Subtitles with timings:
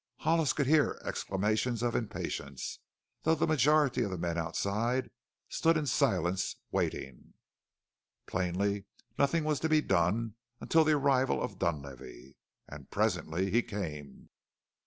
[0.21, 2.79] Hollis could hear exclamations of impatience,
[3.21, 5.11] though the majority of the men outside
[5.47, 7.35] stood in silence, waiting.
[8.25, 8.85] Plainly,
[9.19, 12.35] nothing was to be done until the arrival of Dunlavey.
[12.67, 14.31] And presently he came.